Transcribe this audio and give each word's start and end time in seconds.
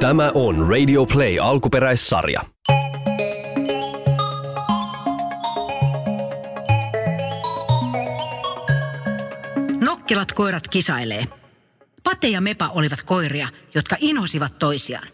Tämä 0.00 0.30
on 0.34 0.68
Radio 0.68 1.06
Play 1.06 1.38
alkuperäissarja. 1.38 2.40
Nokkelat 9.80 10.32
koirat 10.32 10.68
kisailee. 10.68 11.24
Pate 12.04 12.28
ja 12.28 12.40
Mepa 12.40 12.68
olivat 12.68 13.02
koiria, 13.02 13.48
jotka 13.74 13.96
inhosivat 14.00 14.58
toisiaan. 14.58 15.08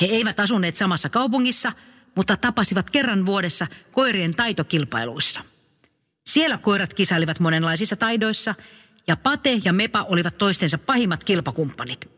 He 0.00 0.06
eivät 0.06 0.40
asuneet 0.40 0.76
samassa 0.76 1.08
kaupungissa, 1.08 1.72
mutta 2.14 2.36
tapasivat 2.36 2.90
kerran 2.90 3.26
vuodessa 3.26 3.66
koirien 3.92 4.34
taitokilpailuissa. 4.34 5.40
Siellä 6.26 6.58
koirat 6.58 6.94
kisailivat 6.94 7.40
monenlaisissa 7.40 7.96
taidoissa 7.96 8.54
ja 9.08 9.16
Pate 9.16 9.60
ja 9.64 9.72
Mepa 9.72 10.06
olivat 10.08 10.38
toistensa 10.38 10.78
pahimmat 10.78 11.24
kilpakumppanit. 11.24 12.15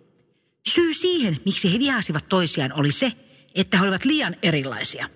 Syy 0.69 0.95
siihen, 0.95 1.41
miksi 1.45 1.73
he 1.73 1.79
vihasivat 1.79 2.29
toisiaan, 2.29 2.73
oli 2.73 2.93
se, 2.93 3.13
että 3.55 3.77
he 3.77 3.83
olivat 3.83 4.05
liian 4.05 4.37
erilaisia. 4.43 5.11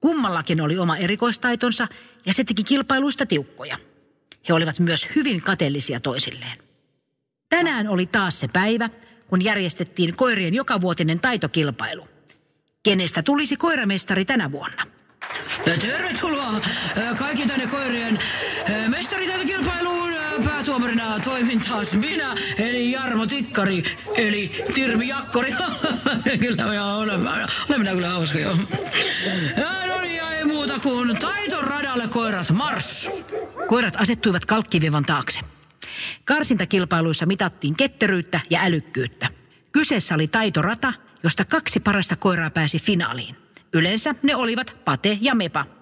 Kummallakin 0.00 0.60
oli 0.60 0.78
oma 0.78 0.96
erikoistaitonsa 0.96 1.88
ja 2.26 2.32
se 2.32 2.44
teki 2.44 2.64
kilpailuista 2.64 3.26
tiukkoja. 3.26 3.78
He 4.48 4.54
olivat 4.54 4.78
myös 4.78 5.08
hyvin 5.16 5.42
kateellisia 5.42 6.00
toisilleen. 6.00 6.58
Tänään 7.48 7.88
oli 7.88 8.06
taas 8.06 8.40
se 8.40 8.48
päivä, 8.48 8.90
kun 9.26 9.44
järjestettiin 9.44 10.16
koirien 10.16 10.54
jokavuotinen 10.54 11.20
taitokilpailu. 11.20 12.08
Kenestä 12.82 13.22
tulisi 13.22 13.56
koiramestari 13.56 14.24
tänä 14.24 14.52
vuonna? 14.52 14.86
Tervetuloa 15.64 16.60
kaikki 17.18 17.46
tänne 17.46 17.66
koirien. 17.66 18.18
Päätuomarina 20.76 21.20
toimin 21.24 21.60
taas 21.68 21.92
minä, 21.92 22.34
eli 22.58 22.92
Jarmo 22.92 23.26
Tikkari, 23.26 23.96
eli 24.16 24.64
Tirmi 24.74 25.08
Jakkori. 25.08 25.52
kyllä 26.40 26.64
minä 26.64 26.94
olen, 26.94 27.28
olen 27.68 27.80
minä 27.80 27.90
kyllä 27.92 28.08
hauska 28.08 28.38
jo. 28.38 28.56
Ja, 29.56 29.86
no 29.86 30.00
niin, 30.00 30.16
ja 30.16 30.30
ei 30.30 30.44
muuta 30.44 30.78
kuin 30.82 31.18
taitoradalle 31.18 32.08
koirat 32.08 32.50
mars. 32.50 33.10
Koirat 33.68 33.94
asettuivat 33.96 34.44
kalkkivivan 34.44 35.04
taakse. 35.04 35.40
Karsintakilpailuissa 36.24 37.26
mitattiin 37.26 37.76
ketteryyttä 37.76 38.40
ja 38.50 38.60
älykkyyttä. 38.62 39.28
Kyseessä 39.72 40.14
oli 40.14 40.28
taitorata, 40.28 40.92
josta 41.22 41.44
kaksi 41.44 41.80
parasta 41.80 42.16
koiraa 42.16 42.50
pääsi 42.50 42.78
finaaliin. 42.78 43.36
Yleensä 43.72 44.14
ne 44.22 44.36
olivat 44.36 44.76
Pate 44.84 45.18
ja 45.20 45.34
Mepa. 45.34 45.75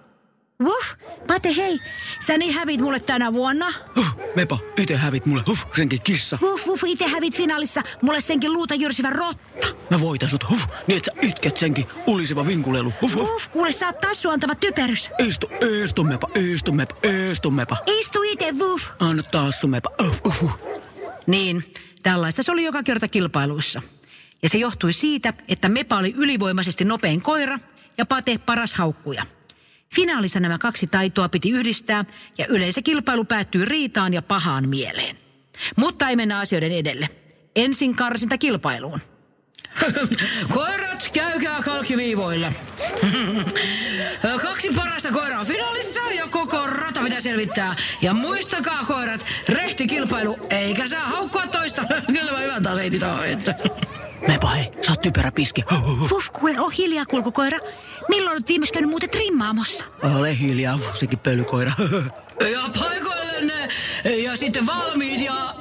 Wuff, 0.62 0.94
Pate 1.26 1.56
hei, 1.56 1.78
sä 2.26 2.38
niin 2.38 2.54
hävit 2.54 2.80
mulle 2.80 3.00
tänä 3.00 3.32
vuonna. 3.32 3.72
Huh, 3.96 4.18
Mepa, 4.36 4.58
ite 4.76 4.96
hävit 4.96 5.26
mulle, 5.26 5.42
huh, 5.46 5.66
senkin 5.76 6.02
kissa. 6.02 6.38
Wuff, 6.42 6.66
wuff, 6.66 6.84
ite 6.86 7.08
hävit 7.08 7.36
finaalissa 7.36 7.82
mulle 8.02 8.20
senkin 8.20 8.52
luuta 8.52 8.74
jyrsivä 8.74 9.10
rotta. 9.10 9.66
Mä 9.90 10.00
voitan 10.00 10.28
sut, 10.28 10.48
huh, 10.50 10.68
niin 10.86 10.96
että 10.96 11.10
sä 11.14 11.26
itket 11.26 11.56
senkin 11.56 11.86
ulisiva 12.06 12.46
vinkulelu. 12.46 12.92
Huh, 13.00 13.14
huh. 13.14 13.28
Wuff, 13.28 13.48
kuule 13.50 13.72
sä 13.72 13.86
oot 13.86 14.00
tassu 14.00 14.30
antava 14.30 14.54
typerys. 14.54 15.10
Istu, 15.18 15.50
istu 15.82 16.04
Mepa, 16.04 16.28
istu 16.34 16.72
Mepa, 16.72 16.96
istu 17.30 17.50
Mepa. 17.50 17.76
Istu 17.86 18.22
ite, 18.22 18.52
wuff. 18.52 18.86
Anna 18.98 19.22
tassu 19.22 19.66
Mepa, 19.66 19.90
uh, 20.02 20.20
uh, 20.26 20.42
uh. 20.42 20.58
Niin, 21.26 21.64
tällaista 22.02 22.42
se 22.42 22.52
oli 22.52 22.64
joka 22.64 22.82
kerta 22.82 23.08
kilpailuissa. 23.08 23.82
Ja 24.42 24.48
se 24.48 24.58
johtui 24.58 24.92
siitä, 24.92 25.32
että 25.48 25.68
Mepa 25.68 25.98
oli 25.98 26.14
ylivoimaisesti 26.16 26.84
nopein 26.84 27.22
koira 27.22 27.58
ja 27.98 28.06
Pate 28.06 28.38
paras 28.46 28.74
haukkuja. 28.74 29.26
Finaalissa 29.94 30.40
nämä 30.40 30.58
kaksi 30.58 30.86
taitoa 30.86 31.28
piti 31.28 31.50
yhdistää 31.50 32.04
ja 32.38 32.46
yleisökilpailu 32.48 33.24
päättyi 33.24 33.64
riitaan 33.64 34.14
ja 34.14 34.22
pahaan 34.22 34.68
mieleen. 34.68 35.18
Mutta 35.76 36.08
ei 36.08 36.16
mennä 36.16 36.38
asioiden 36.38 36.72
edelle. 36.72 37.08
Ensin 37.56 37.96
karsinta 37.96 38.38
kilpailuun. 38.38 39.00
Koirat, 40.54 41.10
käykää 41.12 41.62
kalkkiviivoille. 41.62 42.52
Kaksi 44.42 44.70
parasta 44.74 45.12
koiraa 45.12 45.44
finaalissa 45.44 46.00
ja 46.16 46.26
koko 46.26 46.66
rata 46.66 47.00
pitää 47.00 47.20
selvittää. 47.20 47.76
Ja 48.02 48.14
muistakaa 48.14 48.84
koirat, 48.84 49.26
rehti 49.48 49.86
kilpailu, 49.86 50.38
eikä 50.50 50.86
saa 50.86 51.08
haukkua 51.08 51.46
toista. 51.46 51.82
Kyllä 52.06 52.32
mä 52.32 52.38
hyvän 52.38 52.62
taas 52.62 52.78
heitin 52.78 53.00
Mepa 54.28 54.48
hei, 54.48 54.70
sä 54.82 54.92
oot 54.92 55.00
typerä 55.00 55.32
piski. 55.32 55.62
Kuule, 56.32 56.60
oh 56.60 56.72
hiljaa 56.78 57.06
kulkukoira. 57.06 57.58
Milloin 58.08 58.34
olet 58.34 58.48
viimeksi 58.48 58.72
käynyt 58.72 58.90
muuten 58.90 59.10
trimmaamossa? 59.10 59.84
Ole 60.18 60.38
hiljaa, 60.38 60.78
sekin 60.94 61.18
pölykoira. 61.18 61.72
Ja 62.52 62.60
paikoillenne. 62.78 63.68
Ja 64.22 64.36
sitten 64.36 64.66
valmiit 64.66 65.20
ja... 65.20 65.54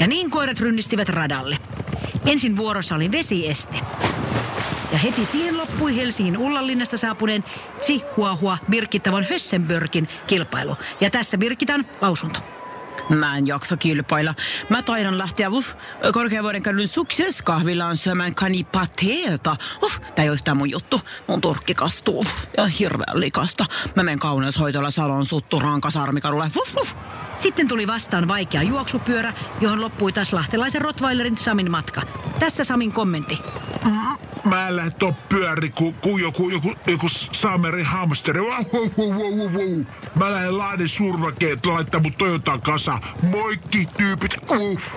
Ja 0.00 0.06
niin 0.06 0.30
koirat 0.30 0.60
rynnistivät 0.60 1.08
radalle. 1.08 1.58
Ensin 2.26 2.56
vuorossa 2.56 2.94
oli 2.94 3.12
vesieste. 3.12 3.80
Ja 4.92 4.98
heti 4.98 5.24
siihen 5.24 5.58
loppui 5.58 5.96
Helsingin 5.96 6.38
Ullanlinnasta 6.38 6.96
saapuneen 6.96 7.44
Chihuahua 7.80 8.58
Birkittavan 8.70 9.26
Hössenbörkin 9.30 10.08
kilpailu. 10.26 10.76
Ja 11.00 11.10
tässä 11.10 11.38
Birkitan 11.38 11.86
lausunto. 12.00 12.40
Mä 13.08 13.36
en 13.36 13.46
jaksa 13.46 13.76
kilpailla. 13.76 14.34
Mä 14.68 14.82
taidan 14.82 15.18
lähteä 15.18 15.48
uff, 15.48 15.74
korkeavuoden 16.12 16.62
käydyn 16.62 16.88
sukseskahvilaan 16.88 17.96
syömään 17.96 18.34
kanipateeta. 18.34 19.56
Uff, 19.82 20.00
tää 20.14 20.22
ei 20.22 20.28
ole 20.28 20.34
yhtään 20.34 20.56
mun 20.56 20.70
juttu. 20.70 21.00
Mun 21.28 21.40
turkki 21.40 21.74
kastuu 21.74 22.26
ja 22.56 22.66
hirveän 22.66 23.20
likasta. 23.20 23.66
Mä 23.96 24.02
menen 24.02 24.18
kauneushoitolla 24.18 24.90
Salon 24.90 25.26
suttu 25.26 25.60
rankasarmikadulle. 25.60 26.50
Uff, 26.58 26.76
uff. 26.80 26.94
Sitten 27.42 27.68
tuli 27.68 27.86
vastaan 27.86 28.28
vaikea 28.28 28.62
juoksupyörä, 28.62 29.32
johon 29.60 29.80
loppui 29.80 30.12
taas 30.12 30.32
lahtelaisen 30.32 30.82
Rottweilerin 30.82 31.38
Samin 31.38 31.70
matka. 31.70 32.02
Tässä 32.38 32.64
Samin 32.64 32.92
kommentti. 32.92 33.38
Mä 34.44 34.68
en 34.68 34.76
lähde 34.76 35.14
pyöri 35.28 35.70
kuin 35.70 35.94
ku 35.94 36.18
joku, 36.18 36.48
joku, 36.48 36.74
joku 36.86 37.08
saameri 37.08 37.82
hamsteri. 37.82 38.40
Mä 40.14 40.30
lähden 40.30 40.58
Lahden 40.58 40.88
surmakeet 40.88 41.66
laittaa 41.66 42.00
mun 42.00 42.12
Toyotaan 42.18 42.60
kasa. 42.60 42.98
Moikki 43.22 43.86
tyypit. 43.96 44.36
Uff. 44.50 44.96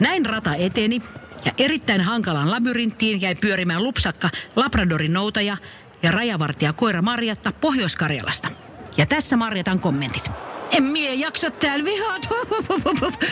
Näin 0.00 0.26
rata 0.26 0.54
eteni 0.54 1.02
ja 1.44 1.52
erittäin 1.58 2.00
hankalaan 2.00 2.50
labyrinttiin 2.50 3.20
jäi 3.20 3.34
pyörimään 3.34 3.84
lupsakka 3.84 4.30
Labradorin 4.56 5.12
noutaja 5.12 5.56
ja 6.02 6.10
rajavartija 6.10 6.72
koira 6.72 7.02
Marjatta 7.02 7.52
Pohjois-Karjalasta. 7.52 8.48
Ja 8.96 9.06
tässä 9.06 9.36
Marjatan 9.36 9.80
kommentit. 9.80 10.30
En 10.78 10.84
mie 10.84 11.14
jaksa 11.14 11.50
täällä 11.50 11.84
vihaat. 11.84 12.28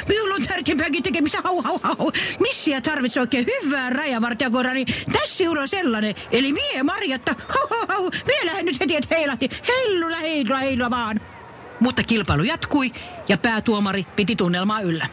Minulla 0.08 0.34
on 0.34 0.42
tärkeämpääkin 0.42 1.02
tekemistä. 1.02 1.38
Hau, 1.44 1.62
hau, 1.62 1.78
hau. 1.82 2.12
Missiä 2.40 2.80
tarvitsee 2.80 3.20
oikein 3.20 3.46
hyvää 3.46 3.90
rajavartijakoira, 3.90 4.72
niin 4.72 4.86
tässä 5.12 5.36
sinulla 5.36 5.60
on 5.60 5.68
sellainen. 5.68 6.14
Eli 6.30 6.52
mie 6.52 6.82
Marjatta. 6.82 7.34
Hau, 7.48 7.66
hau, 7.70 7.86
hau. 7.88 8.10
Mie 8.26 8.46
lähden 8.46 8.64
nyt 8.64 8.80
heti, 8.80 8.96
että 8.96 9.14
heilahti. 9.14 9.48
Heilula, 9.68 10.16
heilula, 10.16 10.58
heilula 10.58 10.90
vaan. 10.90 11.20
Mutta 11.80 12.02
kilpailu 12.02 12.42
jatkui 12.42 12.90
ja 13.28 13.38
päätuomari 13.38 14.04
piti 14.16 14.36
tunnelmaa 14.36 14.80
yllä. 14.80 15.08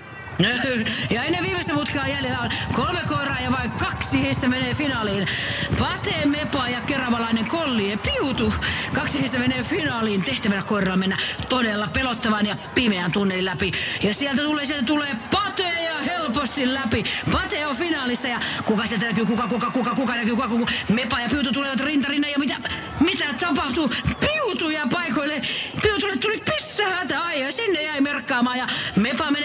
Ja 1.10 1.24
ennen 1.24 1.44
viimeistä 1.44 1.74
mutkaa 1.74 2.08
jäljellä 2.08 2.40
on 2.40 2.50
kolme 2.74 3.02
koiraa 3.08 3.40
ja 3.40 3.52
vain 3.52 3.72
kaksi 3.72 4.22
heistä 4.22 4.48
menee 4.48 4.74
finaaliin. 4.74 5.28
Pate, 5.80 6.26
Mepa 6.26 6.68
ja 6.68 6.82
keravalainen 6.82 7.48
Kolli 7.48 7.92
ja 7.92 7.98
Piutu. 7.98 8.54
Kaksi 8.94 9.20
heistä 9.22 9.40
menee 9.40 9.64
finaaliin. 9.64 10.24
Tehtävänä 10.24 10.64
koiralla 10.64 10.98
mennä 10.98 11.18
todella 11.50 11.88
pelottavan 11.88 12.46
ja 12.46 12.56
pimeän 12.76 13.12
tunnelin 13.12 13.46
läpi. 13.46 13.72
Ja 14.04 14.14
sieltä 14.14 14.42
tulee, 14.42 14.66
sieltä 14.66 14.86
tulee 14.86 15.16
Pate 15.32 15.84
ja 15.84 15.94
helposti 16.06 16.74
läpi. 16.74 17.04
Pate 17.32 17.68
on 17.68 17.76
finaalissa 17.76 18.28
ja 18.28 18.40
kuka 18.66 18.88
sieltä 18.88 19.06
näkyy, 19.06 19.26
kuka, 19.26 19.48
kuka, 19.48 19.72
kuka, 19.72 19.96
kuka 19.96 20.16
näkyy, 20.16 20.36
kuka, 20.36 20.48
kuka. 20.48 20.72
Mepa 20.90 21.20
ja 21.20 21.30
Piutu 21.30 21.52
tulevat 21.52 21.80
rintarinnan 21.80 22.32
ja 22.32 22.40
mitä, 22.40 22.56
mitä 23.00 23.26
tapahtuu? 23.40 23.92
Piutu 24.20 24.70
jää 24.70 24.88
paikoille. 24.88 25.42
Piutulle 25.82 26.18
tuli 26.18 26.44
pissähätä. 26.56 27.22
Ai 27.22 27.42
ja 27.42 27.52
sinne 27.52 27.82
jäi 27.82 28.02
merkkaamaan 28.02 28.58
ja 28.58 28.68
Mepa 28.96 29.32
menee 29.32 29.43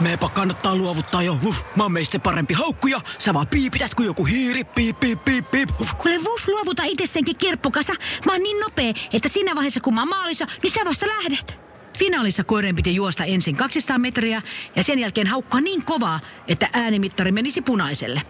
Mepa 0.00 0.28
kannattaa 0.28 0.76
luovuttaa 0.76 1.22
jo, 1.22 1.38
huh, 1.42 1.64
mä 1.76 1.82
oon 1.82 1.92
meistä 1.92 2.18
parempi 2.18 2.54
haukkuja. 2.54 3.00
Sä 3.18 3.34
vaan 3.34 3.46
piipität 3.46 3.94
kuin 3.94 4.06
joku 4.06 4.24
hiiri, 4.24 4.64
piip, 4.64 5.00
piip, 5.00 5.24
piip, 5.24 5.50
piip. 5.50 5.70
Huh. 5.78 5.96
Kuule 5.96 6.18
Wuff, 6.18 6.48
luovuta 6.48 6.82
itse 6.84 7.06
senkin 7.06 7.36
kirppukasa. 7.36 7.92
Mä 8.26 8.32
oon 8.32 8.42
niin 8.42 8.60
nopea, 8.60 8.92
että 9.12 9.28
siinä 9.28 9.54
vaiheessa 9.54 9.80
kun 9.80 9.94
mä 9.94 10.00
oon 10.00 10.08
maalissa, 10.08 10.46
niin 10.62 10.72
sä 10.72 10.80
vasta 10.84 11.06
lähdet. 11.06 11.58
Finaalissa 11.98 12.44
koiren 12.44 12.76
piti 12.76 12.94
juosta 12.94 13.24
ensin 13.24 13.56
200 13.56 13.98
metriä 13.98 14.42
ja 14.76 14.82
sen 14.82 14.98
jälkeen 14.98 15.26
haukkaa 15.26 15.60
niin 15.60 15.84
kovaa, 15.84 16.20
että 16.48 16.68
äänimittari 16.72 17.32
menisi 17.32 17.62
punaiselle. 17.62 18.22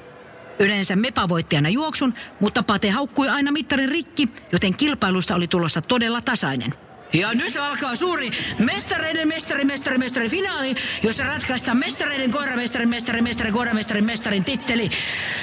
Yleensä 0.58 0.96
Mepa 0.96 1.28
voitti 1.28 1.56
aina 1.56 1.68
juoksun, 1.68 2.14
mutta 2.40 2.62
Pate 2.62 2.90
haukkui 2.90 3.28
aina 3.28 3.52
mittarin 3.52 3.88
rikki, 3.88 4.28
joten 4.52 4.76
kilpailusta 4.76 5.34
oli 5.34 5.48
tulossa 5.48 5.80
todella 5.80 6.20
tasainen. 6.20 6.74
Ja 7.12 7.34
nyt 7.34 7.56
alkaa 7.56 7.96
suuri 7.96 8.30
mestareiden 8.58 9.28
mestari, 9.28 9.64
mestari, 9.64 9.98
mestari 9.98 10.28
finaali, 10.28 10.74
jossa 11.02 11.24
ratkaistaan 11.24 11.76
mestareiden 11.76 12.30
koiramestari, 12.30 12.86
mestari, 12.86 13.22
mestari, 13.22 13.52
koiramestari, 13.52 14.00
mestarin 14.00 14.44
titteli. 14.44 14.90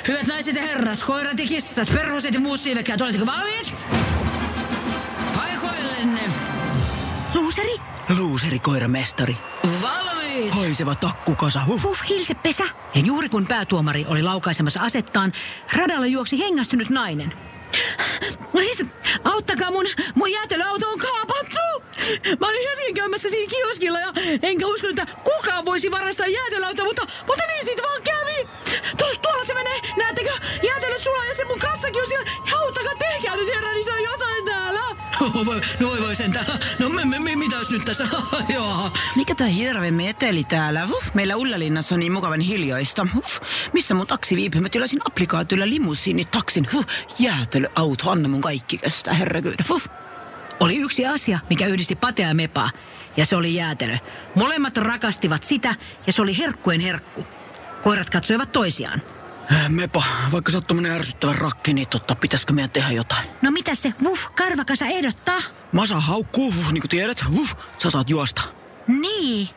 Hyvät 0.07 0.27
naiset 0.27 0.55
ja 0.55 0.61
herrat, 0.61 0.99
koirat 0.99 1.39
ja 1.39 1.45
kissat, 1.45 1.91
perhoset 1.93 2.33
ja 2.33 2.39
muut 2.39 2.59
siivekkäät, 2.59 3.01
oletteko 3.01 3.25
valmiit? 3.25 3.73
Paikoillenne. 5.35 6.21
Luu 7.33 7.43
Luuseri? 7.43 7.81
Luuseri 8.17 8.59
koiramestari. 8.59 9.37
Valmiit! 9.81 10.53
Haiseva 10.53 10.95
takkukasa. 10.95 11.65
Huh. 11.65 11.81
Puff, 11.81 12.01
hilsepesä. 12.09 12.63
Ja 12.95 13.01
juuri 13.01 13.29
kun 13.29 13.47
päätuomari 13.47 14.05
oli 14.07 14.23
laukaisemassa 14.23 14.79
asettaan, 14.79 15.31
radalla 15.75 16.05
juoksi 16.05 16.39
hengästynyt 16.39 16.89
nainen. 16.89 17.33
Siis, 18.51 18.85
auttakaa 19.23 19.71
mun, 19.71 19.85
mun 20.15 20.31
jäätelöauto! 20.31 20.94
Mä 22.39 22.47
olin 22.47 22.69
hetken 22.69 22.93
käymässä 22.93 23.29
siinä 23.29 23.49
kioskilla 23.49 23.99
ja 23.99 24.13
enkä 24.43 24.67
usko, 24.67 24.87
että 24.87 25.05
kukaan 25.23 25.65
voisi 25.65 25.91
varastaa 25.91 26.27
jäätelöauto, 26.27 26.85
mutta, 26.85 27.07
mutta 27.27 27.43
niin 27.47 27.65
siitä 27.65 27.83
vaan 27.83 28.01
kävi! 28.03 28.47
Tuossa 28.97 29.19
tuolla 29.21 29.43
se 29.43 29.53
menee, 29.53 29.81
näettekö? 29.97 30.31
Jäätelöt 30.63 31.03
sulaa 31.03 31.25
ja 31.25 31.33
se 31.33 31.45
mun 31.45 31.59
kassakin 31.59 32.01
on 32.01 32.07
siellä. 32.07 32.31
Auttakaa, 32.59 32.95
tehkää 32.99 33.35
nyt 33.35 33.47
herra, 33.47 33.71
niin 33.71 33.83
se 33.83 33.93
on 33.93 34.03
jotain 34.03 34.45
täällä! 34.45 34.81
Oh, 35.21 35.45
voi, 35.45 35.61
no 35.79 35.89
voi 35.89 36.01
voi 36.01 36.15
sentään. 36.15 36.59
No 36.79 36.89
me, 36.89 37.05
me, 37.05 37.19
me, 37.19 37.35
mitäs 37.35 37.69
nyt 37.69 37.85
tässä? 37.85 38.07
Joo. 38.55 38.91
Mikä 39.15 39.35
tää 39.35 39.47
hirve 39.47 39.91
meteli 39.91 40.43
täällä? 40.43 40.87
Uff, 40.91 41.13
meillä 41.13 41.35
Ullalinnassa 41.35 41.95
on 41.95 41.99
niin 41.99 42.11
mukavan 42.11 42.39
hiljaista. 42.39 43.07
Uff, 43.17 43.41
missä 43.73 43.93
mun 43.93 44.07
taksi 44.07 44.35
viipyy? 44.35 44.61
Mä 44.61 44.69
tilasin 44.69 44.99
applikaatiolla 45.05 45.69
limusiini 45.69 46.25
taksin. 46.25 46.67
Jäätelöauto, 47.19 48.11
anna 48.11 48.29
mun 48.29 48.41
kaikki 48.41 48.77
kestää, 48.77 49.13
herrakyydä. 49.13 49.63
Uff. 49.71 49.87
Oli 50.59 50.75
yksi 50.77 51.05
asia, 51.05 51.39
mikä 51.49 51.67
yhdisti 51.67 51.95
Patea 51.95 52.27
ja 52.27 52.33
Mepaa, 52.33 52.69
ja 53.17 53.25
se 53.25 53.35
oli 53.35 53.55
jäätelö. 53.55 53.97
Molemmat 54.35 54.77
rakastivat 54.77 55.43
sitä, 55.43 55.75
ja 56.07 56.13
se 56.13 56.21
oli 56.21 56.37
herkkujen 56.37 56.81
herkku. 56.81 57.25
Koirat 57.83 58.09
katsoivat 58.09 58.51
toisiaan. 58.51 59.01
Äh, 59.53 59.69
Mepa, 59.69 60.03
vaikka 60.31 60.51
sä 60.51 60.57
oot 60.57 60.85
ärsyttävä 60.91 61.33
rakki, 61.33 61.73
niin 61.73 61.87
totta, 61.87 62.15
pitäisikö 62.15 62.53
meidän 62.53 62.69
tehdä 62.69 62.91
jotain? 62.91 63.27
No 63.41 63.51
mitä 63.51 63.75
se 63.75 63.93
Wuff 64.03 64.25
karvakasa 64.35 64.85
ehdottaa? 64.85 65.39
Masa 65.71 65.99
haukkuu, 65.99 66.47
uff, 66.47 66.71
niin 66.71 66.81
kuin 66.81 66.89
tiedät. 66.89 67.23
Uff, 67.39 67.53
sä 67.77 67.89
saat 67.89 68.09
juosta. 68.09 68.41
Niin. 68.87 69.49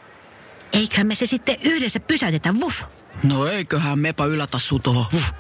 Eiköhän 0.73 1.07
me 1.07 1.15
se 1.15 1.27
sitten 1.27 1.57
yhdessä 1.65 2.01
pysäytetä, 2.01 2.53
Wuff. 2.53 2.83
No 3.23 3.47
eiköhän 3.47 3.99
Mepa 3.99 4.27
ylätä 4.27 4.59
sut 4.59 4.83
tohon. 4.83 5.07
Uff. 5.15 5.31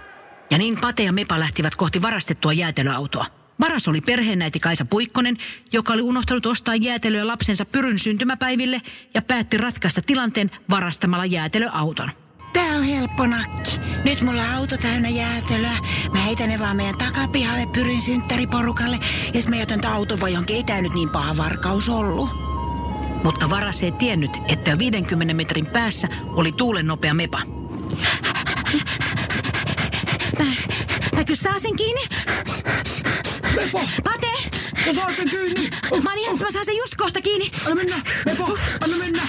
Ja 0.51 0.59
niin 0.59 0.81
Pate 0.81 1.03
ja 1.03 1.13
Mepa 1.13 1.41
lähtivät 1.41 1.77
kohti 1.77 2.03
varastettua 2.03 2.53
jäätelöautoa. 2.53 3.38
Varas 3.61 3.89
oli 3.89 4.01
perheenäiti 4.01 4.61
Kaisa 4.61 4.85
Puikkonen, 4.85 5.37
joka 5.73 5.93
oli 5.93 6.03
unohtanut 6.03 6.47
ostaa 6.47 6.75
jäätelöä 6.75 7.27
lapsensa 7.27 7.65
Pyryn 7.65 7.99
syntymäpäiville 7.99 8.83
ja 9.15 9.23
päätti 9.23 9.57
ratkaista 9.57 10.03
tilanteen 10.07 10.51
varastamalla 10.71 11.25
jäätelöauton. 11.25 12.11
Tää 12.53 12.77
on 12.77 12.83
helppo 12.83 13.27
nakki. 13.27 13.71
Nyt 14.05 14.23
mulla 14.23 14.43
on 14.43 14.55
auto 14.55 14.77
täynnä 14.77 15.09
jäätelöä. 15.09 15.79
Mä 16.13 16.19
heitän 16.19 16.49
ne 16.49 16.59
vaan 16.59 16.77
meidän 16.77 16.99
takapihalle 16.99 17.67
pyrin 17.73 18.01
synttäriporukalle. 18.01 18.99
Ja 19.35 19.41
sit 19.41 19.51
mä 19.51 19.57
jätän 19.57 19.81
tän 19.81 19.93
auton 19.93 20.21
vai 20.21 20.33
jonkin 20.33 20.57
ei 20.57 20.65
tää 20.65 20.83
nyt 20.83 20.95
niin 20.95 21.11
paha 21.11 21.37
varkaus 21.37 21.89
ollut. 21.89 22.31
Mutta 23.25 23.51
Varas 23.51 23.83
ei 23.83 23.93
tiennyt, 23.93 24.31
että 24.49 24.71
jo 24.71 24.79
50 24.79 25.35
metrin 25.35 25.67
päässä 25.67 26.09
oli 26.27 26.53
tuulen 26.53 26.87
nopea 26.87 27.15
Mepa. 27.15 27.41
Mä, 30.39 30.45
mä 31.17 31.25
kyllä 31.25 31.41
saan 31.43 31.61
sen 31.61 31.77
kiinni. 31.77 32.03
Mepa, 33.59 33.89
Pate! 34.05 34.59
sä 34.85 34.95
saat 34.95 35.17
sen 35.17 35.31
kiinni. 35.31 35.71
Mä 36.03 36.11
että 36.33 36.45
mä 36.45 36.51
saan 36.51 36.65
sen 36.65 36.77
just 36.77 36.95
kohta 36.97 37.21
kiinni. 37.21 37.51
Anna 37.65 37.75
mennä, 37.75 37.97
Mepa, 38.27 38.49
anna 38.81 38.97
mennä. 38.97 39.23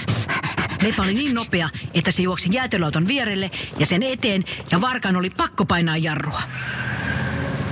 Mepa 0.84 1.04
oli 1.04 1.14
niin 1.14 1.36
nopea, 1.36 1.70
että 1.94 2.12
se 2.12 2.22
juoksi 2.22 2.50
jäätelöauton 2.52 3.08
vierelle 3.08 3.52
ja 3.80 3.86
sen 3.86 4.04
eteen, 4.04 4.44
ja 4.72 4.82
Varkan 4.82 5.16
oli 5.16 5.30
pakko 5.30 5.66
painaa 5.66 5.98
jarrua. 5.98 6.42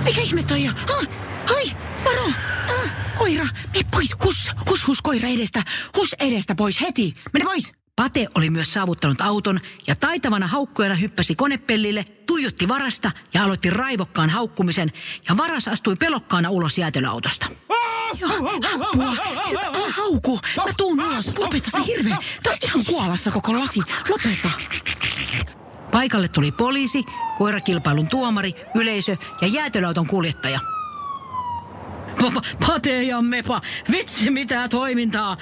Mikä 0.04 0.20
ihme 0.20 0.42
toi 0.42 0.68
on? 0.68 0.74
Ah, 0.90 1.08
ai, 1.56 1.72
varo. 2.04 2.26
Ah, 2.68 2.94
koira, 3.18 3.44
me 3.44 3.80
pois. 3.90 4.14
Hus, 4.24 4.52
hus, 4.70 4.86
hus, 4.86 5.02
koira 5.02 5.28
edestä. 5.28 5.62
Hus 5.96 6.14
edestä 6.20 6.54
pois 6.54 6.80
heti. 6.80 7.14
Mene 7.32 7.44
pois. 7.44 7.72
Pate 7.98 8.26
oli 8.34 8.50
myös 8.50 8.72
saavuttanut 8.72 9.20
auton 9.20 9.60
ja 9.86 9.94
taitavana 9.94 10.46
haukkujana 10.46 10.94
hyppäsi 10.94 11.34
konepellille, 11.34 12.04
tuijotti 12.04 12.68
varasta 12.68 13.10
ja 13.34 13.44
aloitti 13.44 13.70
raivokkaan 13.70 14.30
haukkumisen 14.30 14.92
ja 15.28 15.36
varas 15.36 15.68
astui 15.68 15.96
pelokkaana 15.96 16.50
ulos 16.50 16.78
jäätelöautosta. 16.78 17.46
Älä 19.74 19.90
hauku. 19.90 20.40
Mä 20.56 20.72
tuun 20.76 21.00
ulos. 21.00 21.32
Lopeta 21.38 21.70
se 21.70 21.78
hirveä. 21.86 22.16
Tää 22.42 22.52
on 22.52 22.58
ihan 22.64 22.84
kuolassa 22.84 23.30
koko 23.30 23.52
lasi. 23.52 23.80
Lopeta. 24.08 24.50
Paikalle 25.90 26.28
tuli 26.28 26.52
poliisi, 26.52 27.04
koirakilpailun 27.38 28.08
tuomari, 28.08 28.54
yleisö 28.74 29.16
ja 29.40 29.46
jäätelöauton 29.46 30.06
kuljettaja. 30.06 30.60
Pa- 32.18 32.42
Pate 32.66 33.02
ja 33.02 33.22
Mepa, 33.22 33.60
vitsi 33.90 34.30
mitä 34.30 34.68
toimintaa. 34.68 35.36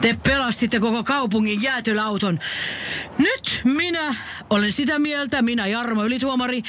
Te 0.00 0.16
pelastitte 0.22 0.80
koko 0.80 1.04
kaupungin 1.04 1.62
jäätelöauton. 1.62 2.40
Nyt 3.18 3.60
minä 3.64 4.14
olen 4.50 4.72
sitä 4.72 4.98
mieltä, 4.98 5.42
minä 5.42 5.66
Jarmo 5.66 6.04
Ylituomari, 6.04 6.62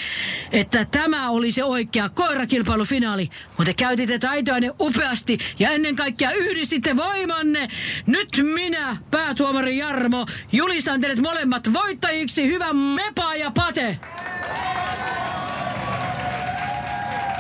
että 0.51 0.85
tämä 0.85 1.29
oli 1.29 1.51
se 1.51 1.63
oikea 1.63 2.09
koirakilpailufinaali, 2.09 3.29
kun 3.55 3.65
te 3.65 3.73
käytitte 3.73 4.19
taitoanne 4.19 4.71
upeasti 4.79 5.37
ja 5.59 5.69
ennen 5.69 5.95
kaikkea 5.95 6.31
yhdistitte 6.31 6.97
voimanne. 6.97 7.67
Nyt 8.05 8.29
minä, 8.53 8.97
päätuomari 9.11 9.77
Jarmo, 9.77 10.25
julistan 10.51 11.01
teidät 11.01 11.19
molemmat 11.19 11.73
voittajiksi, 11.73 12.47
hyvä 12.47 12.73
Mepa 12.73 13.35
ja 13.35 13.51
Pate. 13.51 13.99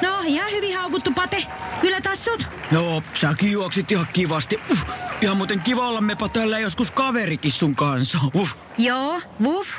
No, 0.03 0.21
ihan 0.25 0.51
hyvin 0.51 0.77
haukuttu, 0.77 1.11
Pate. 1.11 1.47
Kyllä 1.81 2.01
tassut. 2.01 2.47
Joo, 2.71 3.03
säkin 3.13 3.51
juoksit 3.51 3.91
ihan 3.91 4.07
kivasti. 4.13 4.59
Uff, 4.71 4.81
ihan 5.21 5.37
muuten 5.37 5.61
kiva 5.61 5.87
olla 5.87 6.01
Mepa 6.01 6.29
tällä 6.29 6.59
joskus 6.59 6.91
kaverikin 6.91 7.51
sun 7.51 7.75
kanssa. 7.75 8.19
Uff. 8.35 8.55
Joo, 8.77 9.21
wuff. 9.41 9.69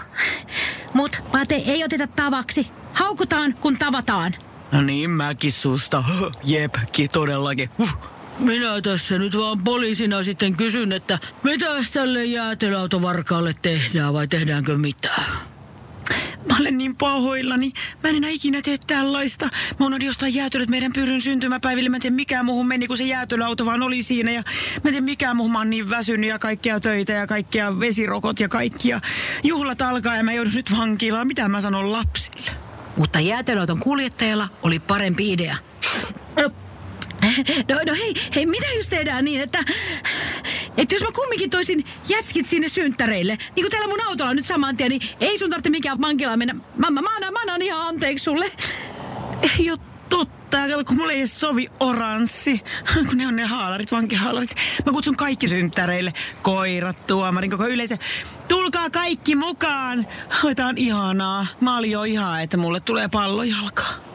Mut 0.94 1.25
Pate 1.32 1.55
ei 1.55 1.85
oteta 1.85 2.06
tavaksi. 2.06 2.71
Haukutaan, 2.93 3.55
kun 3.55 3.79
tavataan. 3.79 4.35
No 4.73 4.82
niin, 4.82 5.11
mäkin 5.11 5.53
susta. 5.53 6.05
Jep, 6.44 6.75
ki 6.93 7.09
todellakin. 7.09 7.71
Uff. 7.81 7.94
Minä 8.38 8.81
tässä 8.82 9.19
nyt 9.19 9.37
vaan 9.37 9.65
poliisina 9.65 10.23
sitten 10.23 10.56
kysyn, 10.56 10.93
että 10.93 11.19
mitä 11.43 11.67
tälle 11.93 12.25
jäätelöautovarkaalle 12.25 13.55
tehdään 13.62 14.15
vai 14.15 14.29
tehdäänkö 14.29 14.79
mitään? 14.79 15.53
Mä 16.49 16.56
olen 16.61 16.79
niin 16.79 16.96
pahoillani. 16.96 17.73
Mä 18.02 18.08
en 18.11 18.17
enää 18.17 18.31
ikinä 18.31 18.62
tee 18.62 18.79
tällaista. 18.87 19.49
Mä 19.81 19.87
unohdin 19.87 20.06
jostain 20.06 20.35
jäätelöt 20.35 20.70
meidän 20.70 20.93
pyryn 20.93 21.20
syntymäpäiville. 21.20 21.88
Mä 21.88 21.96
en 21.96 22.02
tiedä 22.02 22.17
mikä 22.17 22.43
muuhun 22.43 22.69
meni, 22.69 22.87
kun 22.87 22.96
se 22.96 23.05
jäätelöauto 23.05 23.67
vaan 23.67 23.82
oli 23.82 24.02
siinä. 24.02 24.31
Ja 24.31 24.43
mä 24.75 24.88
en 24.88 24.93
tiedä 24.93 25.00
mikä 25.00 25.35
muuhun. 25.35 25.52
Mä 25.52 25.58
oon 25.58 25.70
niin 25.70 25.91
väsynyt 25.91 26.31
ja 26.31 26.38
kaikkia 26.38 26.80
töitä 26.80 27.12
ja 27.12 27.26
kaikkia 27.26 27.80
vesirokot 27.80 28.40
ja 28.40 28.49
kaikkia. 28.49 29.00
Juhlat 29.42 29.83
alkaa 29.83 30.16
ja 30.16 30.25
mä 30.25 30.33
joudun 30.33 30.54
nyt 30.54 30.73
vankilaan. 30.78 31.26
Mitä 31.26 31.49
mä 31.49 31.61
sanon 31.61 31.92
lapsille? 31.92 32.50
Mutta 32.97 33.21
jäätelöauton 33.21 33.80
kuljettajalla 33.80 34.49
oli 34.62 34.78
parempi 34.78 35.33
idea. 35.33 35.57
No, 37.68 37.80
no 37.87 37.95
hei, 37.95 38.14
hei, 38.35 38.47
mitä 38.47 38.66
jos 38.76 38.88
tehdään 38.88 39.25
niin, 39.25 39.40
että, 39.40 39.59
että 40.76 40.95
jos 40.95 41.02
mä 41.02 41.12
kumminkin 41.12 41.50
toisin 41.50 41.85
jätskit 42.09 42.47
sinne 42.47 42.69
synttäreille, 42.69 43.38
niin 43.57 43.64
kuin 43.64 43.71
täällä 43.71 43.88
mun 43.88 44.07
autolla 44.09 44.31
on 44.31 44.37
nyt 44.37 44.47
saman 44.47 44.76
tien, 44.76 44.90
niin 44.90 45.02
ei 45.21 45.38
sun 45.38 45.50
tarvitse 45.50 45.71
mikään 45.71 46.00
vankilaan 46.00 46.38
mennä. 46.38 46.54
Mä, 46.54 46.90
mä, 46.90 47.02
mä, 47.02 47.14
annan, 47.16 47.33
mä 47.33 47.40
annan 47.40 47.62
ihan 47.62 47.88
anteeksi 47.88 48.23
sulle. 48.23 48.52
Ei 49.59 49.71
oo 49.71 49.76
totta. 50.09 50.59
Kun 50.87 50.97
mulle 50.97 51.12
ei 51.12 51.19
edes 51.19 51.40
sovi 51.40 51.69
oranssi. 51.81 52.62
Kun 53.09 53.19
ne 53.19 53.26
on 53.26 53.37
ne 53.37 53.45
haalarit, 53.45 53.93
vankihaalarit. 53.93 54.54
Mä 54.87 54.93
kutsun 54.93 55.16
kaikki 55.16 55.49
synttäreille. 55.49 56.12
Koirat, 56.43 57.07
tuomarin, 57.07 57.50
koko 57.50 57.66
yleisö. 57.66 57.97
Tulkaa 58.49 58.90
kaikki 58.90 59.37
mukaan. 59.37 60.07
On 60.69 60.78
ihanaa. 60.78 61.47
Mä 61.61 61.76
olin 61.76 61.90
jo 61.90 62.02
ihan, 62.02 62.43
että 62.43 62.57
mulle 62.57 62.81
tulee 62.81 63.09
pallo 63.09 63.43
jalkaan. 63.43 64.13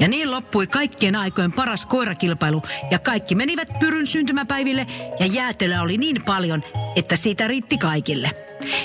Ja 0.00 0.08
niin 0.08 0.30
loppui 0.30 0.66
kaikkien 0.66 1.16
aikojen 1.16 1.52
paras 1.52 1.86
koirakilpailu 1.86 2.62
ja 2.90 2.98
kaikki 2.98 3.34
menivät 3.34 3.68
Pyryn 3.80 4.06
syntymäpäiville 4.06 4.86
ja 5.18 5.26
jäätelöä 5.26 5.82
oli 5.82 5.96
niin 5.96 6.22
paljon, 6.26 6.62
että 6.96 7.16
siitä 7.16 7.48
riitti 7.48 7.78
kaikille. 7.78 8.30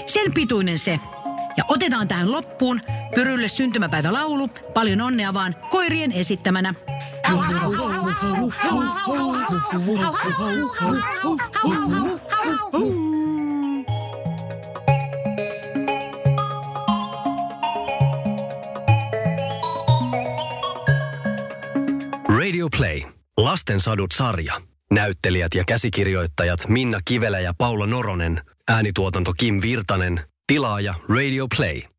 Sen 0.05 0.33
pituinen 0.33 0.79
se. 0.79 0.99
Ja 1.57 1.63
otetaan 1.67 2.07
tähän 2.07 2.31
loppuun 2.31 2.81
Pyrylle 3.15 3.47
syntymäpäivälaulu. 3.47 4.49
Paljon 4.73 5.01
onnea 5.01 5.33
vaan 5.33 5.55
koirien 5.71 6.11
esittämänä. 6.11 6.73
Play. 22.85 23.03
Lasten 23.37 23.79
sadut 23.79 24.11
sarja. 24.11 24.61
Näyttelijät 24.91 25.55
ja 25.55 25.63
käsikirjoittajat 25.67 26.67
Minna 26.67 26.99
Kivelä 27.05 27.39
ja 27.39 27.53
Paula 27.57 27.85
Noronen. 27.85 28.41
Äänituotanto 28.67 29.33
Kim 29.39 29.59
Virtanen. 29.61 30.19
Tilaaja 30.47 30.93
Radio 31.09 31.47
Play. 31.57 31.94